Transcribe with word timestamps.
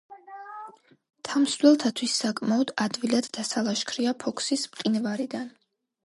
მთამსვლელთათვის 1.17 2.15
საკმაოდ 2.21 2.73
ადვილად 2.85 3.27
დასალაშქრია 3.39 4.13
ფოქსის 4.23 4.63
მყინვარიდან. 4.71 5.45